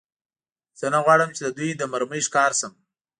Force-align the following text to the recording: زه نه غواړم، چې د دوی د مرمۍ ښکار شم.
زه 0.79 0.85
نه 0.93 0.99
غواړم، 1.05 1.29
چې 1.35 1.41
د 1.43 1.49
دوی 1.57 1.71
د 1.75 1.81
مرمۍ 1.91 2.21
ښکار 2.27 2.51
شم. 2.59 2.73